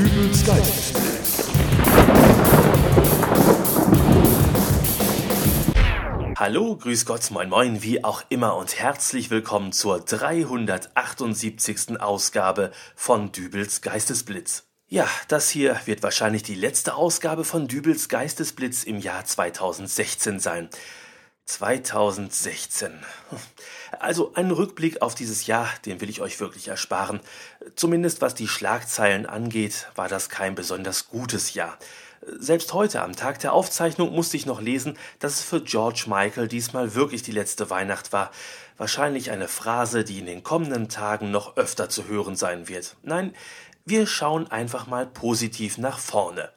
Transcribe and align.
Dübels 0.00 0.46
Geistesblitz. 0.46 1.50
Hallo, 6.36 6.76
grüß 6.76 7.04
Gott, 7.04 7.30
moin 7.30 7.50
moin, 7.50 7.82
wie 7.82 8.02
auch 8.02 8.22
immer 8.30 8.56
und 8.56 8.78
herzlich 8.78 9.28
willkommen 9.28 9.72
zur 9.72 10.00
378. 10.00 12.00
Ausgabe 12.00 12.72
von 12.96 13.30
Dübels 13.30 13.82
Geistesblitz. 13.82 14.64
Ja, 14.88 15.06
das 15.28 15.50
hier 15.50 15.78
wird 15.84 16.02
wahrscheinlich 16.02 16.44
die 16.44 16.54
letzte 16.54 16.94
Ausgabe 16.94 17.44
von 17.44 17.68
Dübels 17.68 18.08
Geistesblitz 18.08 18.84
im 18.84 19.00
Jahr 19.00 19.26
2016 19.26 20.40
sein. 20.40 20.70
2016. 21.50 22.92
Also 23.98 24.32
ein 24.34 24.50
Rückblick 24.50 25.02
auf 25.02 25.14
dieses 25.14 25.46
Jahr, 25.46 25.68
den 25.84 26.00
will 26.00 26.08
ich 26.08 26.20
euch 26.20 26.38
wirklich 26.38 26.68
ersparen. 26.68 27.20
Zumindest 27.74 28.20
was 28.20 28.34
die 28.34 28.48
Schlagzeilen 28.48 29.26
angeht, 29.26 29.88
war 29.96 30.08
das 30.08 30.28
kein 30.28 30.54
besonders 30.54 31.08
gutes 31.08 31.54
Jahr. 31.54 31.76
Selbst 32.38 32.72
heute 32.74 33.02
am 33.02 33.16
Tag 33.16 33.40
der 33.40 33.52
Aufzeichnung 33.52 34.14
musste 34.14 34.36
ich 34.36 34.46
noch 34.46 34.60
lesen, 34.60 34.96
dass 35.18 35.34
es 35.34 35.42
für 35.42 35.62
George 35.62 36.04
Michael 36.06 36.48
diesmal 36.48 36.94
wirklich 36.94 37.22
die 37.22 37.32
letzte 37.32 37.70
Weihnacht 37.70 38.12
war. 38.12 38.30
Wahrscheinlich 38.76 39.30
eine 39.30 39.48
Phrase, 39.48 40.04
die 40.04 40.18
in 40.20 40.26
den 40.26 40.42
kommenden 40.42 40.88
Tagen 40.88 41.30
noch 41.30 41.56
öfter 41.56 41.88
zu 41.88 42.06
hören 42.06 42.36
sein 42.36 42.68
wird. 42.68 42.96
Nein, 43.02 43.34
wir 43.84 44.06
schauen 44.06 44.50
einfach 44.50 44.86
mal 44.86 45.06
positiv 45.06 45.78
nach 45.78 45.98
vorne. 45.98 46.50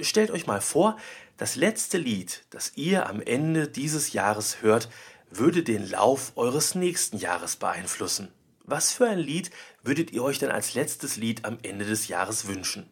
Stellt 0.00 0.30
euch 0.30 0.46
mal 0.46 0.60
vor, 0.60 0.96
das 1.36 1.56
letzte 1.56 1.98
Lied, 1.98 2.44
das 2.50 2.72
ihr 2.76 3.08
am 3.08 3.20
Ende 3.20 3.68
dieses 3.68 4.12
Jahres 4.12 4.62
hört, 4.62 4.88
würde 5.30 5.62
den 5.62 5.88
Lauf 5.88 6.32
eures 6.36 6.74
nächsten 6.74 7.18
Jahres 7.18 7.56
beeinflussen. 7.56 8.32
Was 8.64 8.92
für 8.92 9.06
ein 9.08 9.18
Lied 9.18 9.50
würdet 9.82 10.12
ihr 10.12 10.22
euch 10.22 10.38
denn 10.38 10.50
als 10.50 10.74
letztes 10.74 11.16
Lied 11.16 11.44
am 11.44 11.58
Ende 11.62 11.84
des 11.84 12.08
Jahres 12.08 12.46
wünschen? 12.46 12.90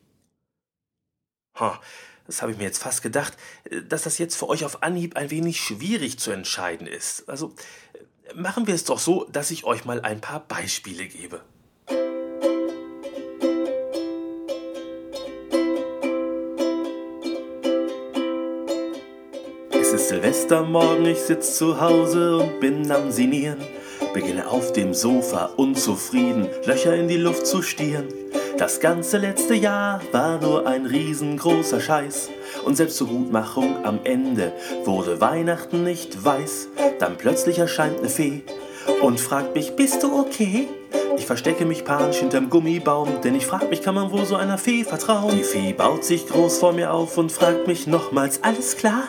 Ha, 1.59 1.81
das 2.27 2.43
habe 2.43 2.53
ich 2.53 2.59
mir 2.59 2.65
jetzt 2.65 2.83
fast 2.83 3.03
gedacht, 3.03 3.37
dass 3.89 4.03
das 4.03 4.19
jetzt 4.19 4.37
für 4.37 4.49
euch 4.49 4.65
auf 4.65 4.83
Anhieb 4.83 5.17
ein 5.17 5.31
wenig 5.31 5.61
schwierig 5.61 6.19
zu 6.19 6.31
entscheiden 6.31 6.87
ist. 6.87 7.29
Also 7.29 7.55
machen 8.35 8.67
wir 8.67 8.75
es 8.75 8.85
doch 8.85 8.99
so, 8.99 9.25
dass 9.31 9.51
ich 9.51 9.65
euch 9.65 9.85
mal 9.85 10.01
ein 10.01 10.21
paar 10.21 10.41
Beispiele 10.41 11.07
gebe. 11.07 11.45
Ist 20.03 20.09
Silvestermorgen, 20.09 21.07
ich 21.07 21.21
sitz 21.21 21.57
zu 21.59 21.81
Hause 21.81 22.39
und 22.39 22.59
bin 22.59 22.91
am 22.91 23.13
Sinieren. 23.13 23.59
Beginne 24.13 24.49
auf 24.49 24.73
dem 24.73 24.95
Sofa 24.95 25.51
unzufrieden, 25.57 26.49
Löcher 26.67 26.97
in 26.97 27.07
die 27.07 27.19
Luft 27.19 27.47
zu 27.47 27.63
stieren. 27.63 28.09
Das 28.59 28.81
ganze 28.81 29.19
letzte 29.19 29.55
Jahr 29.55 30.01
war 30.11 30.41
nur 30.41 30.67
ein 30.67 30.87
riesengroßer 30.87 31.81
Scheiß. 31.81 32.31
Und 32.65 32.77
selbst 32.77 32.97
zur 32.97 33.07
Gutmachung 33.07 33.85
am 33.85 34.01
Ende 34.03 34.53
wurde 34.85 35.21
Weihnachten 35.21 35.85
nicht 35.85 36.25
weiß. 36.25 36.69
Dann 36.99 37.17
plötzlich 37.17 37.61
erscheint 37.61 38.01
eine 38.01 38.09
Fee 38.09 38.43
und 39.03 39.21
fragt 39.21 39.55
mich, 39.55 39.77
bist 39.77 40.03
du 40.03 40.19
okay? 40.19 40.67
Ich 41.17 41.27
verstecke 41.27 41.65
mich 41.65 41.85
panisch 41.85 42.17
hinterm 42.17 42.51
Gummibaum, 42.51 43.21
denn 43.23 43.37
ich 43.37 43.47
frag 43.47 43.71
mich, 43.71 43.83
kann 43.83 43.95
man 43.95 44.11
wohl 44.11 44.27
so 44.27 44.35
einer 44.35 44.59
Fee 44.59 44.83
vertrauen? 44.83 45.37
Die 45.37 45.45
Fee 45.45 45.73
baut 45.73 46.05
sich 46.05 46.27
groß 46.27 46.59
vor 46.59 46.73
mir 46.73 46.93
auf 46.93 47.19
und 47.19 47.31
fragt 47.31 47.69
mich 47.69 47.87
nochmals, 47.87 48.43
alles 48.43 48.77
klar? 48.77 49.05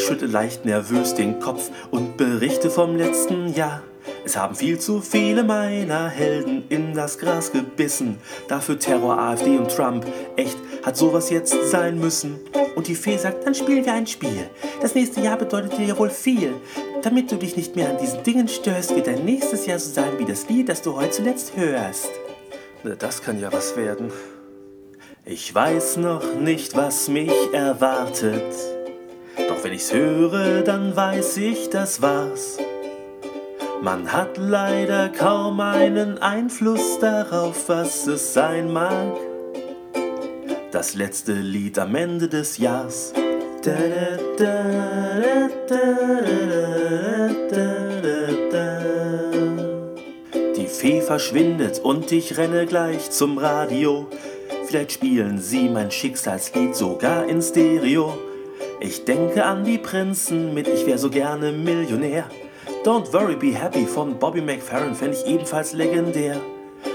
Ich 0.00 0.06
schütte 0.06 0.24
leicht 0.24 0.64
nervös 0.64 1.14
den 1.14 1.40
Kopf 1.40 1.70
und 1.90 2.16
berichte 2.16 2.70
vom 2.70 2.96
letzten 2.96 3.52
Jahr. 3.52 3.82
Es 4.24 4.34
haben 4.34 4.54
viel 4.54 4.78
zu 4.78 5.02
viele 5.02 5.44
meiner 5.44 6.08
Helden 6.08 6.64
in 6.70 6.94
das 6.94 7.18
Gras 7.18 7.52
gebissen. 7.52 8.16
Dafür 8.48 8.78
Terror, 8.78 9.18
AfD 9.18 9.58
und 9.58 9.70
Trump. 9.70 10.06
Echt, 10.36 10.56
hat 10.82 10.96
sowas 10.96 11.28
jetzt 11.28 11.54
sein 11.70 11.98
müssen. 11.98 12.40
Und 12.76 12.88
die 12.88 12.94
Fee 12.94 13.18
sagt, 13.18 13.46
dann 13.46 13.54
spielen 13.54 13.84
wir 13.84 13.92
ein 13.92 14.06
Spiel. 14.06 14.48
Das 14.80 14.94
nächste 14.94 15.20
Jahr 15.20 15.36
bedeutet 15.36 15.76
dir 15.76 15.84
ja 15.88 15.98
wohl 15.98 16.08
viel. 16.08 16.54
Damit 17.02 17.30
du 17.30 17.36
dich 17.36 17.58
nicht 17.58 17.76
mehr 17.76 17.90
an 17.90 17.98
diesen 17.98 18.22
Dingen 18.22 18.48
störst, 18.48 18.96
wird 18.96 19.06
dein 19.06 19.26
nächstes 19.26 19.66
Jahr 19.66 19.78
so 19.78 19.92
sein 19.92 20.18
wie 20.18 20.24
das 20.24 20.48
Lied, 20.48 20.70
das 20.70 20.80
du 20.80 20.96
heute 20.96 21.10
zuletzt 21.10 21.52
hörst. 21.56 22.08
Na, 22.84 22.94
Das 22.94 23.20
kann 23.20 23.38
ja 23.38 23.52
was 23.52 23.76
werden. 23.76 24.10
Ich 25.26 25.54
weiß 25.54 25.98
noch 25.98 26.36
nicht, 26.36 26.74
was 26.74 27.08
mich 27.08 27.52
erwartet. 27.52 28.79
Doch 29.50 29.64
wenn 29.64 29.72
ich's 29.72 29.92
höre, 29.92 30.62
dann 30.62 30.94
weiß 30.94 31.38
ich, 31.38 31.70
das 31.70 32.00
war's. 32.00 32.56
Man 33.82 34.12
hat 34.12 34.38
leider 34.38 35.08
kaum 35.08 35.58
einen 35.58 36.18
Einfluss 36.18 37.00
darauf, 37.00 37.68
was 37.68 38.06
es 38.06 38.32
sein 38.32 38.72
mag. 38.72 39.16
Das 40.70 40.94
letzte 40.94 41.32
Lied 41.32 41.80
am 41.80 41.96
Ende 41.96 42.28
des 42.28 42.58
Jahres. 42.58 43.12
Die 50.56 50.66
Fee 50.68 51.00
verschwindet 51.00 51.80
und 51.80 52.12
ich 52.12 52.38
renne 52.38 52.66
gleich 52.66 53.10
zum 53.10 53.36
Radio. 53.36 54.06
Vielleicht 54.66 54.92
spielen 54.92 55.38
sie 55.38 55.68
mein 55.68 55.90
Schicksalslied 55.90 56.76
sogar 56.76 57.26
in 57.26 57.42
Stereo. 57.42 58.29
Ich 58.82 59.04
denke 59.04 59.44
an 59.44 59.62
die 59.62 59.76
Prinzen 59.76 60.54
mit 60.54 60.66
Ich 60.66 60.86
wär 60.86 60.96
so 60.96 61.10
gerne 61.10 61.52
Millionär. 61.52 62.24
Don't 62.82 63.12
Worry 63.12 63.36
Be 63.36 63.54
Happy 63.54 63.84
von 63.84 64.18
Bobby 64.18 64.40
McFerrin 64.40 64.94
fände 64.94 65.18
ich 65.18 65.30
ebenfalls 65.30 65.74
legendär. 65.74 66.40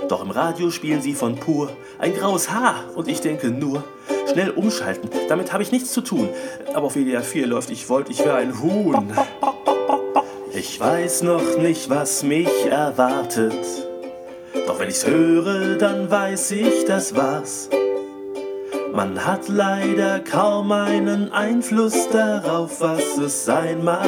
Doch 0.09 0.23
im 0.23 0.31
Radio 0.31 0.71
spielen 0.71 0.99
sie 0.99 1.13
von 1.13 1.35
pur 1.35 1.69
ein 1.99 2.15
graues 2.15 2.49
Haar 2.49 2.85
und 2.95 3.07
ich 3.07 3.21
denke 3.21 3.51
nur, 3.51 3.83
schnell 4.31 4.49
umschalten, 4.49 5.11
damit 5.29 5.53
habe 5.53 5.61
ich 5.61 5.71
nichts 5.71 5.93
zu 5.93 6.01
tun. 6.01 6.29
Aber 6.73 6.87
auf 6.87 6.95
WDR 6.95 7.21
4 7.21 7.45
läuft 7.45 7.69
Ich 7.69 7.87
wollte, 7.87 8.11
ich 8.11 8.19
wäre 8.25 8.37
ein 8.37 8.59
Huhn. 8.59 9.13
Ich 10.55 10.79
weiß 10.79 11.21
noch 11.21 11.59
nicht, 11.59 11.89
was 11.91 12.23
mich 12.23 12.65
erwartet. 12.65 13.53
Doch 14.65 14.79
wenn 14.79 14.89
ich's 14.89 15.05
höre, 15.05 15.77
dann 15.77 16.09
weiß 16.09 16.51
ich, 16.51 16.85
das 16.85 17.15
war's. 17.15 17.69
Man 18.95 19.25
hat 19.25 19.49
leider 19.49 20.21
kaum 20.21 20.71
einen 20.71 21.29
Einfluss 21.33 22.07
darauf, 22.13 22.79
was 22.79 23.17
es 23.17 23.43
sein 23.43 23.83
mag. 23.83 24.07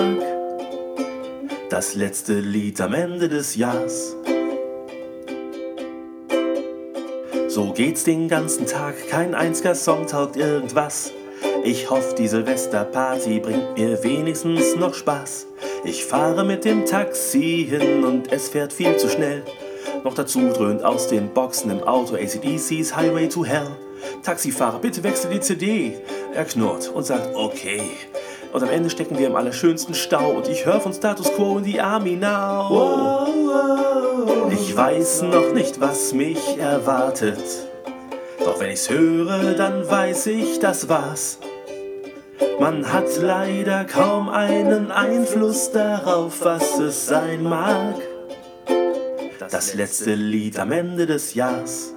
Das 1.69 1.95
letzte 1.95 2.39
Lied 2.39 2.79
am 2.79 2.93
Ende 2.93 3.27
des 3.27 3.57
Jahres. 3.57 4.15
So 7.49 7.73
geht's 7.73 8.05
den 8.05 8.29
ganzen 8.29 8.65
Tag, 8.65 8.95
kein 9.09 9.35
einziger 9.35 9.75
Song 9.75 10.07
taugt 10.07 10.37
irgendwas. 10.37 11.11
Ich 11.65 11.89
hoffe, 11.89 12.15
die 12.15 12.29
Silvesterparty 12.29 13.41
bringt 13.41 13.77
mir 13.77 14.01
wenigstens 14.05 14.77
noch 14.77 14.93
Spaß. 14.93 15.47
Ich 15.83 16.05
fahre 16.05 16.45
mit 16.45 16.63
dem 16.63 16.85
Taxi 16.85 17.67
hin 17.69 18.05
und 18.05 18.31
es 18.31 18.47
fährt 18.47 18.71
viel 18.71 18.95
zu 18.95 19.09
schnell. 19.09 19.43
Noch 20.05 20.13
dazu 20.13 20.47
dröhnt 20.47 20.85
aus 20.85 21.09
den 21.09 21.33
Boxen 21.33 21.71
im 21.71 21.83
Auto 21.83 22.15
ACDC's 22.15 22.95
Highway 22.95 23.27
to 23.27 23.43
Hell. 23.43 23.67
Taxifahrer, 24.23 24.79
bitte 24.79 25.03
wechsel 25.03 25.31
die 25.31 25.39
CD. 25.39 25.97
Er 26.33 26.45
knurrt 26.45 26.89
und 26.89 27.05
sagt, 27.05 27.35
okay. 27.35 27.81
Und 28.53 28.63
am 28.63 28.69
Ende 28.69 28.89
stecken 28.89 29.17
wir 29.17 29.27
im 29.27 29.35
allerschönsten 29.35 29.93
Stau 29.93 30.31
und 30.31 30.47
ich 30.47 30.65
höre 30.65 30.79
von 30.79 30.93
Status 30.93 31.31
Quo 31.33 31.57
in 31.57 31.63
die 31.63 31.79
Army 31.79 32.15
now. 32.15 33.27
Ich 34.51 34.75
weiß 34.75 35.23
noch 35.23 35.53
nicht, 35.53 35.79
was 35.79 36.13
mich 36.13 36.57
erwartet. 36.57 37.43
Doch 38.43 38.59
wenn 38.59 38.71
ich's 38.71 38.89
höre, 38.89 39.53
dann 39.53 39.89
weiß 39.89 40.27
ich, 40.27 40.59
das 40.59 40.89
war's. 40.89 41.39
Man 42.59 42.91
hat 42.91 43.05
leider 43.21 43.85
kaum 43.85 44.29
einen 44.29 44.91
Einfluss 44.91 45.71
darauf, 45.71 46.43
was 46.43 46.79
es 46.79 47.05
sein 47.05 47.43
mag. 47.43 47.95
Das 49.51 49.75
letzte 49.75 50.15
Lied 50.15 50.57
am 50.57 50.71
Ende 50.71 51.05
des 51.05 51.33
Jahres. 51.33 51.93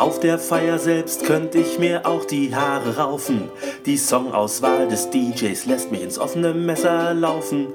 Auf 0.00 0.18
der 0.18 0.38
Feier 0.38 0.78
selbst 0.78 1.24
könnte 1.24 1.58
ich 1.58 1.78
mir 1.78 2.06
auch 2.06 2.24
die 2.24 2.56
Haare 2.56 2.96
raufen. 2.96 3.50
Die 3.84 3.98
Songauswahl 3.98 4.88
des 4.88 5.10
DJs 5.10 5.66
lässt 5.66 5.92
mich 5.92 6.02
ins 6.02 6.18
offene 6.18 6.54
Messer 6.54 7.12
laufen. 7.12 7.66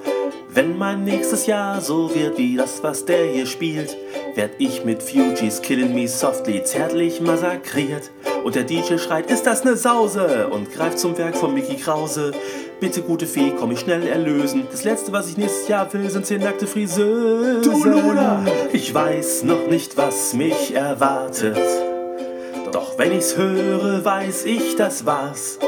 Wenn 0.50 0.76
mein 0.76 1.04
nächstes 1.04 1.46
Jahr 1.46 1.82
so 1.82 2.16
wird 2.16 2.40
wie 2.40 2.56
das, 2.56 2.82
was 2.82 3.06
der 3.06 3.26
hier 3.26 3.46
spielt, 3.46 3.96
werd 4.34 4.54
ich 4.58 4.84
mit 4.84 5.04
Fugees 5.04 5.62
Killing 5.62 5.94
Me 5.94 6.08
Softly 6.08 6.64
zärtlich 6.64 7.22
massakriert. 7.22 8.10
Und 8.44 8.56
der 8.56 8.64
DJ 8.64 8.98
schreit, 8.98 9.30
ist 9.30 9.46
das 9.46 9.64
ne 9.64 9.76
Sause? 9.76 10.48
Und 10.48 10.74
greift 10.74 10.98
zum 10.98 11.16
Werk 11.20 11.38
von 11.38 11.54
Mickey 11.54 11.76
Krause. 11.76 12.32
Bitte, 12.80 13.04
gute 13.04 13.28
Fee, 13.28 13.54
komm 13.56 13.70
mich 13.70 13.82
schnell 13.82 14.08
erlösen. 14.08 14.66
Das 14.72 14.84
letzte, 14.84 15.12
was 15.12 15.30
ich 15.30 15.38
nächstes 15.38 15.68
Jahr 15.68 15.94
will, 15.94 16.10
sind 16.10 16.26
zehn 16.26 16.42
nackte 16.42 16.66
Friseusen. 16.66 17.62
Du 17.62 17.84
Lola! 17.84 18.44
Ich 18.74 18.92
weiß 18.92 19.44
noch 19.44 19.68
nicht, 19.68 19.96
was 19.96 20.34
mich 20.34 20.74
erwartet. 20.74 21.85
Doch 22.72 22.98
wenn 22.98 23.12
ich's 23.12 23.38
höre, 23.38 24.04
weiß 24.04 24.46
ich, 24.46 24.76
das 24.76 25.06
war's. 25.06 25.60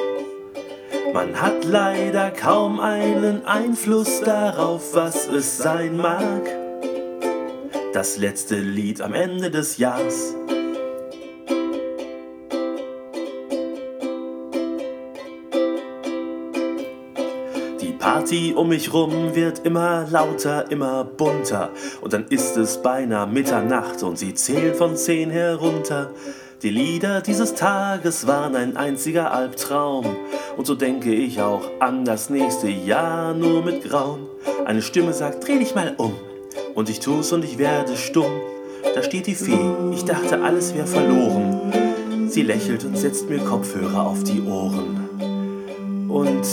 Man 1.14 1.42
hat 1.42 1.64
leider 1.66 2.32
kaum 2.32 2.80
einen 2.80 3.46
Einfluss 3.46 4.22
darauf, 4.22 4.94
was 4.94 5.28
es 5.28 5.58
sein 5.58 5.98
mag. 5.98 6.44
das 7.94 8.18
letzte 8.18 8.58
Lied 8.58 9.02
am 9.02 9.16
Ende 9.16 9.50
des 9.50 9.78
Jahres. 9.78 10.36
Die 17.82 17.94
Party 17.98 18.54
um 18.56 18.70
mich 18.70 18.94
rum 18.94 19.34
wird 19.34 19.66
immer 19.66 20.06
lauter, 20.12 20.70
immer 20.70 21.04
bunter. 21.06 21.72
Und 22.02 22.14
dann 22.14 22.28
ist 22.28 22.56
es 22.58 22.82
beinahe 22.84 23.26
Mitternacht 23.26 24.04
und 24.04 24.20
sie 24.20 24.36
zählen 24.36 24.76
von 24.76 24.96
zehn 24.96 25.32
herunter. 25.32 26.12
Die 26.64 26.72
Lieder 26.72 27.22
dieses 27.22 27.54
Tages 27.54 28.26
waren 28.26 28.56
ein 28.56 28.78
einziger 28.78 29.32
Albtraum. 29.32 30.08
Und 30.58 30.66
so 30.66 30.74
denke 30.74 31.14
ich 31.14 31.40
auch 31.40 31.70
an 31.80 32.04
das 32.04 32.32
nächste 32.32 32.68
Jahr 32.68 33.36
nur 33.36 33.64
mit 33.64 33.84
Grauen. 33.84 34.26
Eine 34.66 34.82
Stimme 34.82 35.14
sagt, 35.14 35.48
dreh 35.48 35.60
dich 35.60 35.76
mal 35.76 35.94
um. 35.98 36.14
Und 36.74 36.90
ich 36.90 37.00
tu's 37.00 37.32
und 37.32 37.46
ich 37.46 37.60
werde 37.60 37.96
stumm. 37.96 38.32
Da 38.96 39.04
steht 39.04 39.28
die 39.28 39.36
Fee, 39.36 39.72
ich 39.94 40.04
dachte, 40.04 40.42
alles 40.42 40.74
wäre 40.74 40.88
verloren. 40.88 42.28
Sie 42.28 42.42
lächelt 42.42 42.84
und 42.86 42.98
setzt 42.98 43.30
mir 43.30 43.38
Kopfhörer 43.38 44.08
auf 44.08 44.24
die 44.24 44.42
Ohren. 44.42 46.10
Und 46.10 46.48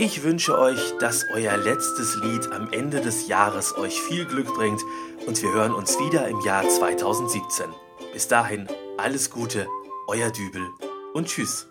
Ich 0.00 0.22
wünsche 0.22 0.56
euch, 0.56 0.96
dass 1.00 1.26
euer 1.34 1.56
letztes 1.56 2.14
Lied 2.14 2.52
am 2.52 2.70
Ende 2.70 3.00
des 3.00 3.26
Jahres 3.26 3.76
euch 3.76 4.00
viel 4.00 4.26
Glück 4.26 4.54
bringt 4.54 4.80
und 5.26 5.42
wir 5.42 5.52
hören 5.52 5.74
uns 5.74 5.98
wieder 5.98 6.28
im 6.28 6.40
Jahr 6.42 6.68
2017. 6.68 7.66
Bis 8.12 8.28
dahin, 8.28 8.68
alles 8.96 9.28
Gute, 9.28 9.66
euer 10.06 10.30
Dübel 10.30 10.68
und 11.14 11.26
tschüss. 11.26 11.66